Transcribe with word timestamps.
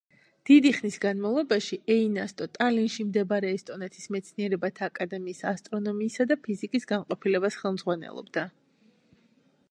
დიდი 0.49 0.69
ხნის 0.75 0.95
განმავლობაში, 1.01 1.77
ეინასტო, 1.95 2.47
ტალინში 2.55 3.05
მდებარე 3.09 3.51
ესტონეთის 3.57 4.07
მეცნიერებათა 4.15 4.87
აკადემიის 4.91 5.41
ასტრონომიისა 5.51 6.27
და 6.33 6.39
ფიზიკის 6.47 6.89
განყოფილებას 6.93 7.59
ხელმძღვანელობდა. 7.65 8.47